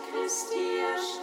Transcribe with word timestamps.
Angesicht 0.00 1.20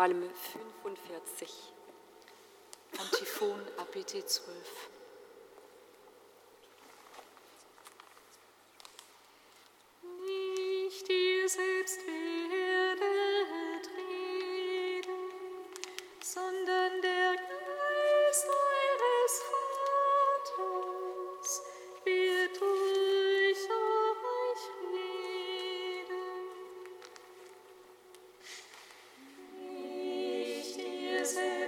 Psalm 0.00 0.24
45. 0.82 1.50
Antiphon 2.98 3.60
APT 3.78 4.12
12. 4.12 4.99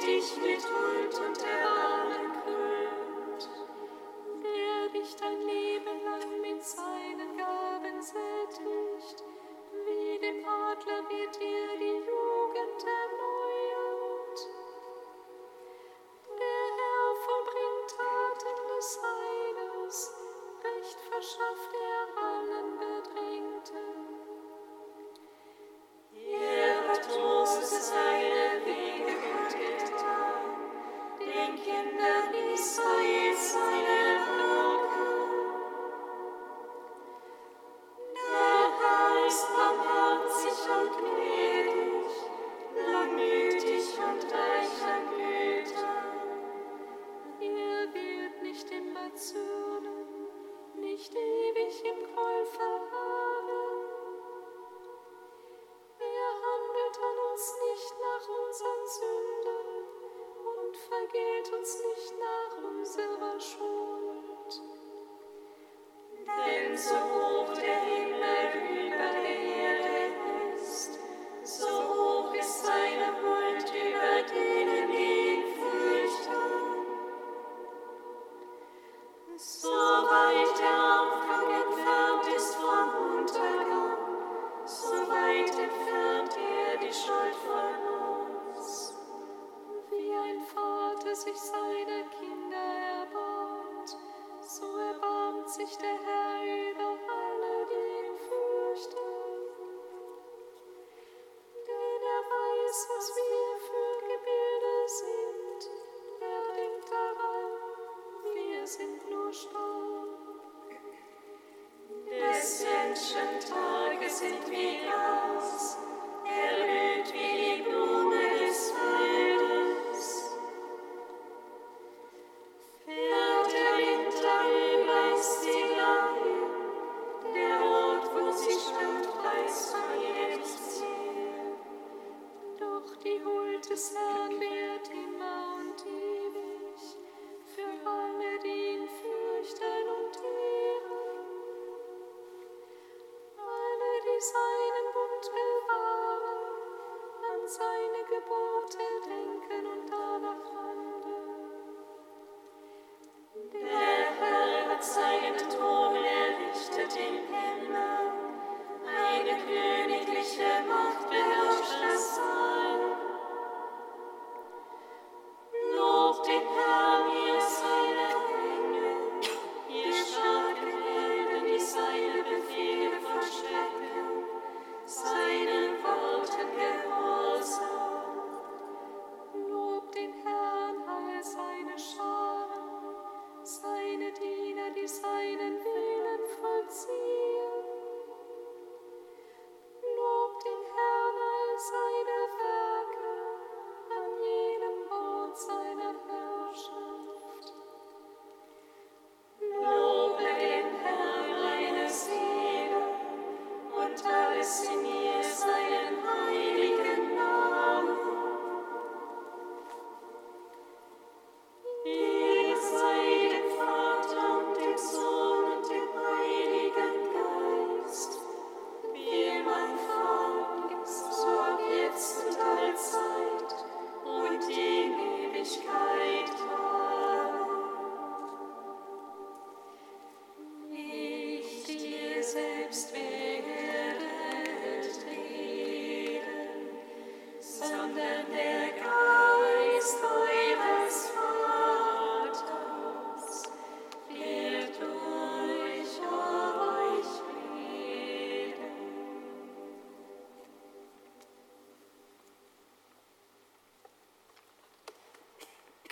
dich 0.00 0.36
mit 0.36 0.62
Huld 0.64 1.14
und 1.14 1.38
Erbarmen. 1.42 1.99
so 66.76 67.19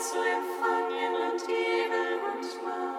zu 0.00 0.16
empfangen 0.16 1.14
und 1.14 1.46
geben 1.46 2.20
und 2.24 2.62
machen. 2.64 2.89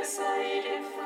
decided 0.00 0.99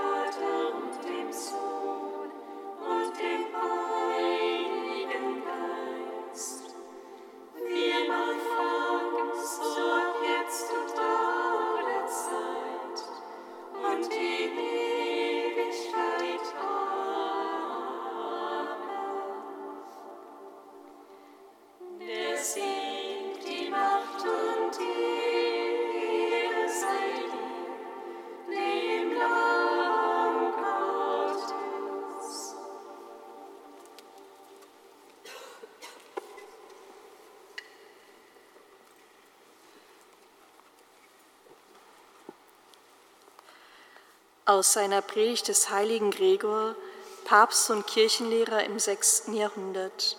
Aus 44.54 44.72
seiner 44.72 45.02
Predigt 45.02 45.48
des 45.48 45.70
heiligen 45.70 46.12
Gregor, 46.12 46.76
Papst 47.24 47.70
und 47.70 47.88
Kirchenlehrer 47.88 48.62
im 48.62 48.78
6. 48.78 49.30
Jahrhundert, 49.32 50.16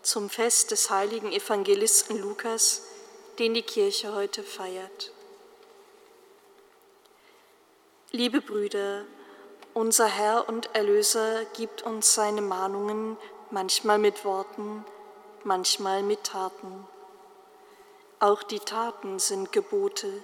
zum 0.00 0.30
Fest 0.30 0.70
des 0.70 0.88
heiligen 0.88 1.30
Evangelisten 1.30 2.18
Lukas, 2.18 2.80
den 3.38 3.52
die 3.52 3.60
Kirche 3.60 4.14
heute 4.14 4.42
feiert. 4.42 5.12
Liebe 8.10 8.40
Brüder, 8.40 9.04
unser 9.74 10.06
Herr 10.06 10.48
und 10.48 10.74
Erlöser 10.74 11.44
gibt 11.54 11.82
uns 11.82 12.14
seine 12.14 12.40
Mahnungen 12.40 13.18
manchmal 13.50 13.98
mit 13.98 14.24
Worten, 14.24 14.82
manchmal 15.44 16.02
mit 16.02 16.24
Taten. 16.24 16.86
Auch 18.18 18.42
die 18.44 18.60
Taten 18.60 19.18
sind 19.18 19.52
Gebote, 19.52 20.22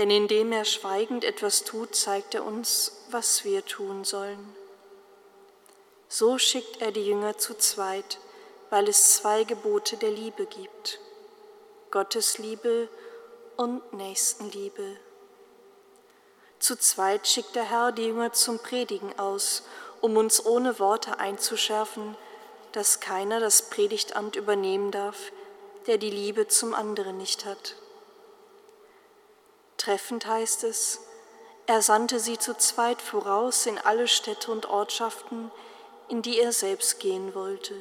denn 0.00 0.10
indem 0.10 0.50
er 0.50 0.64
schweigend 0.64 1.24
etwas 1.24 1.62
tut, 1.62 1.94
zeigt 1.94 2.34
er 2.34 2.46
uns, 2.46 3.02
was 3.10 3.44
wir 3.44 3.66
tun 3.66 4.02
sollen. 4.04 4.56
So 6.08 6.38
schickt 6.38 6.80
er 6.80 6.90
die 6.90 7.06
Jünger 7.06 7.36
zu 7.36 7.54
zweit, 7.54 8.18
weil 8.70 8.88
es 8.88 9.16
zwei 9.16 9.44
Gebote 9.44 9.98
der 9.98 10.10
Liebe 10.10 10.46
gibt. 10.46 11.00
Gottes 11.90 12.38
Liebe 12.38 12.88
und 13.58 13.92
Nächstenliebe. 13.92 14.96
Zu 16.60 16.78
zweit 16.78 17.28
schickt 17.28 17.54
der 17.54 17.68
Herr 17.68 17.92
die 17.92 18.06
Jünger 18.06 18.32
zum 18.32 18.58
Predigen 18.58 19.18
aus, 19.18 19.64
um 20.00 20.16
uns 20.16 20.46
ohne 20.46 20.78
Worte 20.78 21.18
einzuschärfen, 21.18 22.16
dass 22.72 23.00
keiner 23.00 23.38
das 23.38 23.68
Predigtamt 23.68 24.34
übernehmen 24.34 24.92
darf, 24.92 25.30
der 25.86 25.98
die 25.98 26.08
Liebe 26.08 26.48
zum 26.48 26.72
anderen 26.72 27.18
nicht 27.18 27.44
hat. 27.44 27.76
Treffend 29.80 30.26
heißt 30.26 30.64
es, 30.64 31.00
er 31.64 31.80
sandte 31.80 32.20
sie 32.20 32.36
zu 32.36 32.54
zweit 32.54 33.00
voraus 33.00 33.64
in 33.64 33.78
alle 33.78 34.08
Städte 34.08 34.52
und 34.52 34.66
Ortschaften, 34.66 35.50
in 36.08 36.20
die 36.20 36.38
er 36.38 36.52
selbst 36.52 37.00
gehen 37.00 37.34
wollte. 37.34 37.74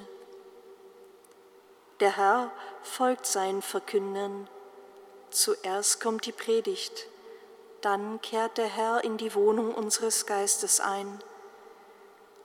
Der 2.00 2.16
Herr 2.16 2.52
folgt 2.84 3.26
seinen 3.26 3.62
Verkündern. 3.62 4.48
Zuerst 5.30 6.00
kommt 6.00 6.26
die 6.26 6.32
Predigt, 6.32 7.08
dann 7.82 8.22
kehrt 8.22 8.58
der 8.58 8.68
Herr 8.68 9.04
in 9.04 9.18
die 9.18 9.36
Wohnung 9.36 9.76
unseres 9.76 10.26
Geistes 10.26 10.80
ein. 10.80 11.22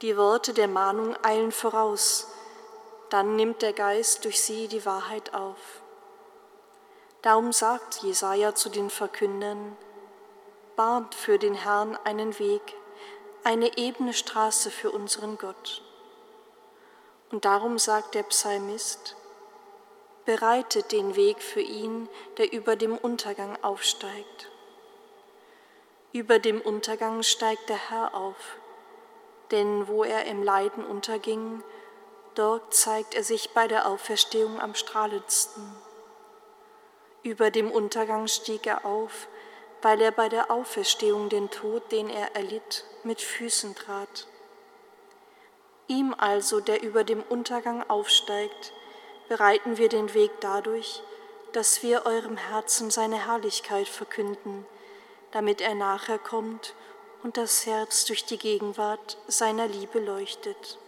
Die 0.02 0.16
Worte 0.16 0.52
der 0.52 0.66
Mahnung 0.66 1.16
eilen 1.22 1.52
voraus, 1.52 2.26
dann 3.08 3.36
nimmt 3.36 3.62
der 3.62 3.72
Geist 3.72 4.24
durch 4.24 4.42
sie 4.42 4.66
die 4.66 4.84
Wahrheit 4.84 5.32
auf. 5.32 5.84
Darum 7.24 7.52
sagt 7.52 8.02
Jesaja 8.02 8.54
zu 8.54 8.68
den 8.68 8.90
Verkündern: 8.90 9.78
Bahnt 10.76 11.14
für 11.14 11.38
den 11.38 11.54
Herrn 11.54 11.96
einen 12.04 12.38
Weg, 12.38 12.76
eine 13.44 13.78
ebene 13.78 14.12
Straße 14.12 14.70
für 14.70 14.90
unseren 14.90 15.38
Gott. 15.38 15.82
Und 17.32 17.46
darum 17.46 17.78
sagt 17.78 18.14
der 18.14 18.24
Psalmist: 18.24 19.16
Bereitet 20.26 20.92
den 20.92 21.16
Weg 21.16 21.40
für 21.40 21.62
ihn, 21.62 22.10
der 22.37 22.52
über 22.52 22.76
dem 22.76 22.94
Untergang 22.94 23.56
aufsteigt. 23.62 24.50
Über 26.12 26.38
dem 26.38 26.60
Untergang 26.60 27.22
steigt 27.22 27.70
der 27.70 27.88
Herr 27.88 28.14
auf, 28.14 28.58
denn 29.50 29.88
wo 29.88 30.04
er 30.04 30.26
im 30.26 30.42
Leiden 30.42 30.84
unterging, 30.84 31.64
dort 32.34 32.74
zeigt 32.74 33.14
er 33.14 33.24
sich 33.24 33.54
bei 33.54 33.66
der 33.66 33.88
Auferstehung 33.88 34.60
am 34.60 34.74
strahlendsten. 34.74 35.74
Über 37.24 37.50
dem 37.50 37.70
Untergang 37.70 38.28
stieg 38.28 38.66
er 38.66 38.84
auf, 38.84 39.28
weil 39.80 40.00
er 40.02 40.12
bei 40.12 40.28
der 40.28 40.50
Auferstehung 40.50 41.30
den 41.30 41.50
Tod, 41.50 41.90
den 41.90 42.10
er 42.10 42.37
erlitt, 42.37 42.84
mit 43.02 43.22
Füßen 43.22 43.74
trat. 43.74 44.26
Ihm 45.88 46.14
also, 46.16 46.60
der 46.60 46.82
über 46.82 47.02
dem 47.02 47.22
Untergang 47.22 47.82
aufsteigt, 47.88 48.74
bereiten 49.28 49.78
wir 49.78 49.88
den 49.88 50.12
Weg 50.12 50.32
dadurch, 50.40 51.02
dass 51.52 51.82
wir 51.82 52.04
eurem 52.04 52.37
Herzen 52.37 52.90
seine 52.90 53.26
Herrlichkeit 53.26 53.88
verkünden, 53.88 54.66
damit 55.30 55.62
er 55.62 55.74
nachher 55.74 56.18
kommt 56.18 56.74
und 57.22 57.38
das 57.38 57.64
Herz 57.64 58.04
durch 58.04 58.26
die 58.26 58.38
Gegenwart 58.38 59.16
seiner 59.28 59.66
Liebe 59.66 59.98
leuchtet. 59.98 60.78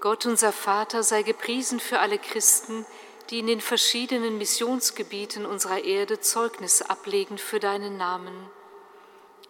Gott 0.00 0.26
unser 0.26 0.52
Vater 0.52 1.02
sei 1.02 1.22
gepriesen 1.22 1.80
für 1.80 1.98
alle 1.98 2.18
Christen, 2.18 2.86
die 3.30 3.40
in 3.40 3.46
den 3.46 3.60
verschiedenen 3.60 4.38
Missionsgebieten 4.38 5.44
unserer 5.44 5.84
Erde 5.84 6.20
Zeugnis 6.20 6.82
ablegen 6.82 7.38
für 7.38 7.60
deinen 7.60 7.96
Namen. 7.96 8.34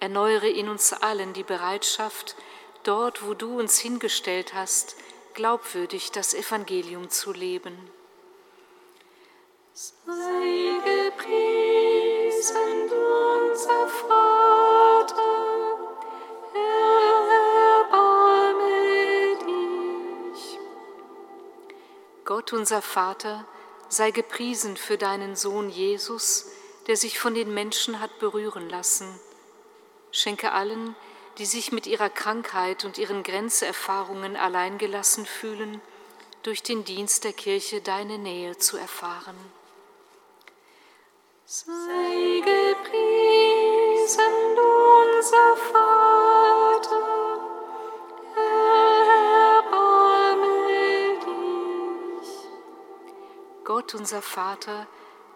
Erneuere 0.00 0.48
in 0.48 0.68
uns 0.68 0.92
allen 0.92 1.32
die 1.32 1.44
Bereitschaft, 1.44 2.36
dort, 2.82 3.24
wo 3.24 3.34
du 3.34 3.58
uns 3.58 3.78
hingestellt 3.78 4.54
hast, 4.54 4.96
glaubwürdig 5.34 6.10
das 6.10 6.34
Evangelium 6.34 7.10
zu 7.10 7.32
leben. 7.32 7.76
Sei 9.72 10.72
gepriesen, 10.84 11.36
unser 12.90 13.88
Vater. 13.88 14.88
Gott 22.28 22.52
unser 22.52 22.82
Vater, 22.82 23.46
sei 23.88 24.11
gepriesen 24.11 24.77
für 24.77 24.98
deinen 24.98 25.37
Sohn 25.37 25.70
Jesus, 25.70 26.46
der 26.87 26.96
sich 26.96 27.18
von 27.18 27.35
den 27.35 27.53
Menschen 27.53 28.01
hat 28.01 28.18
berühren 28.18 28.68
lassen. 28.68 29.09
Schenke 30.11 30.53
allen, 30.53 30.96
die 31.38 31.46
sich 31.46 31.72
mit 31.72 31.87
ihrer 31.87 32.11
Krankheit 32.11 32.85
und 32.85 32.98
ihren 32.98 33.22
Grenzerfahrungen 33.22 34.37
alleingelassen 34.37 35.27
fühlen, 35.27 35.81
durch 36.42 36.62
den 36.62 36.85
Dienst 36.85 37.24
der 37.24 37.33
Kirche 37.33 37.81
deine 37.81 38.18
Nähe 38.18 38.57
zu 38.59 38.77
erfahren. 38.77 39.37
Sei 41.44 42.42
gepriesen, 42.44 44.22
unser 44.59 45.57
Vater. 45.57 45.88
Gott 53.88 54.01
unser 54.01 54.20
Vater, 54.20 54.87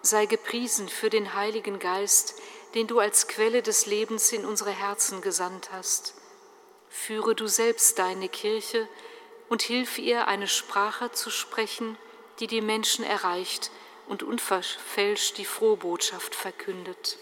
sei 0.02 0.26
gepriesen 0.26 0.86
für 0.86 1.08
den 1.08 1.32
Heiligen 1.32 1.78
Geist, 1.78 2.34
den 2.74 2.86
du 2.86 2.98
als 2.98 3.26
Quelle 3.26 3.62
des 3.62 3.86
Lebens 3.86 4.30
in 4.30 4.44
unsere 4.44 4.72
Herzen 4.72 5.22
gesandt 5.22 5.70
hast. 5.72 6.12
Führe 6.90 7.34
du 7.34 7.46
selbst 7.46 7.98
deine 7.98 8.28
Kirche 8.28 8.86
und 9.48 9.62
hilf 9.62 9.98
ihr, 9.98 10.28
eine 10.28 10.48
Sprache 10.48 11.10
zu 11.12 11.30
sprechen, 11.30 11.96
die 12.40 12.46
die 12.46 12.60
Menschen 12.60 13.06
erreicht 13.06 13.70
und 14.06 14.22
unverfälscht 14.22 15.38
die 15.38 15.46
frohe 15.46 15.78
Botschaft 15.78 16.34
verkündet. 16.34 17.16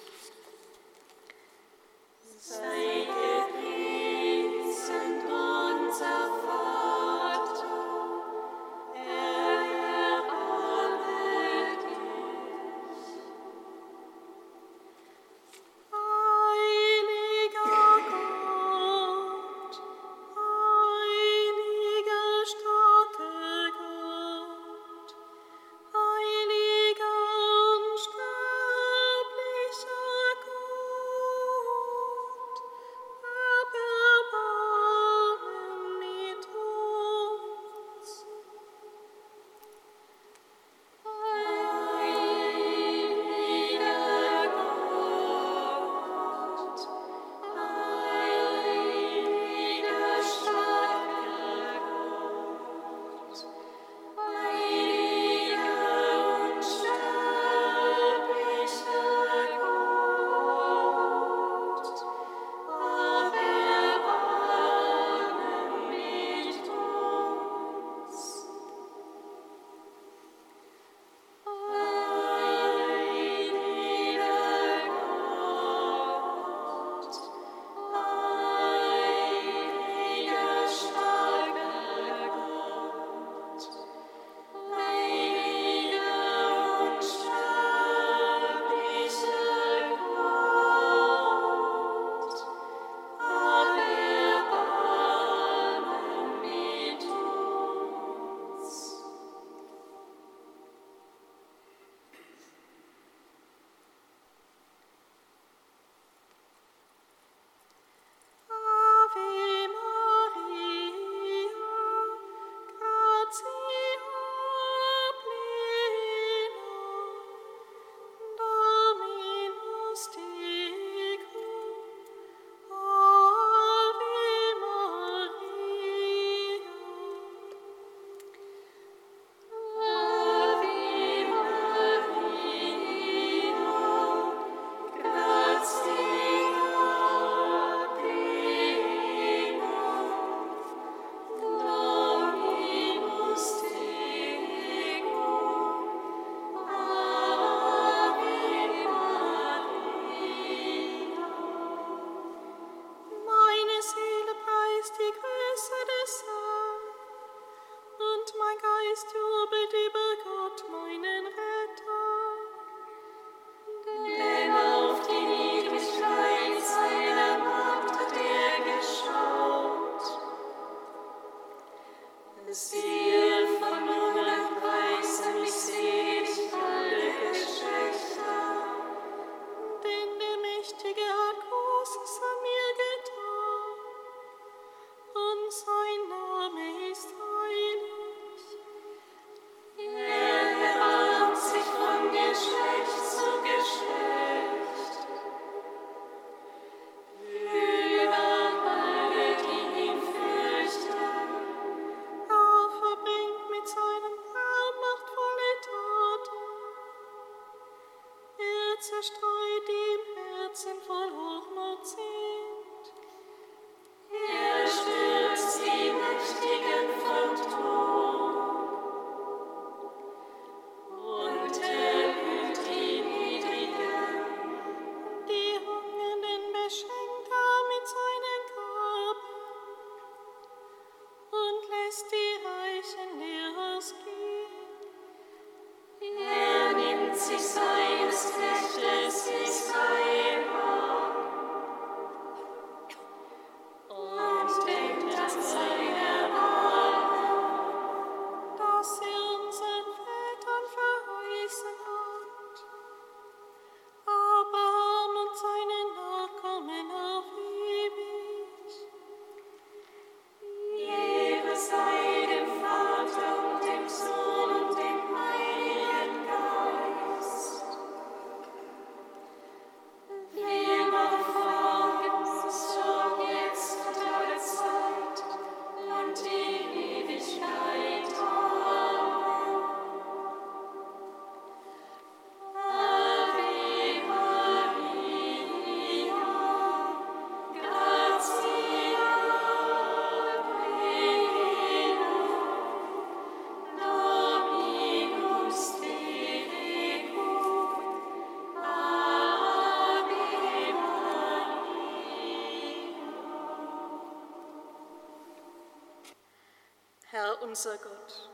Unser 307.60 307.76
Gott, 307.76 308.30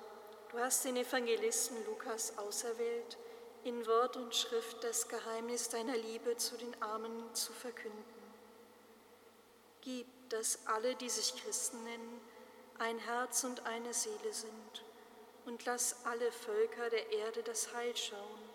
du 0.52 0.58
hast 0.60 0.84
den 0.84 0.96
Evangelisten 0.96 1.84
Lukas 1.86 2.38
auserwählt, 2.38 3.18
in 3.64 3.84
Wort 3.88 4.16
und 4.16 4.32
Schrift 4.36 4.84
das 4.84 5.08
Geheimnis 5.08 5.68
deiner 5.68 5.96
Liebe 5.96 6.36
zu 6.36 6.56
den 6.56 6.80
Armen 6.80 7.34
zu 7.34 7.52
verkünden. 7.52 8.04
Gib, 9.80 10.06
dass 10.28 10.64
alle, 10.66 10.94
die 10.94 11.10
sich 11.10 11.34
Christen 11.42 11.82
nennen, 11.82 12.20
ein 12.78 13.00
Herz 13.00 13.42
und 13.42 13.66
eine 13.66 13.92
Seele 13.92 14.32
sind, 14.32 14.84
und 15.44 15.64
lass 15.64 15.96
alle 16.04 16.30
Völker 16.30 16.88
der 16.88 17.10
Erde 17.10 17.42
das 17.42 17.74
Heil 17.74 17.96
schauen, 17.96 18.50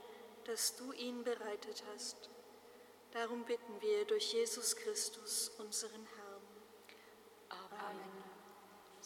das 0.45 0.77
du 0.77 0.93
ihnen 0.93 1.25
bereitet 1.25 1.83
hast. 1.93 2.29
Darum 3.11 3.43
bitten 3.43 3.81
wir 3.81 4.05
durch 4.05 4.31
Jesus 4.31 4.77
Christus, 4.77 5.51
unseren 5.57 6.07
Herrn 6.15 6.20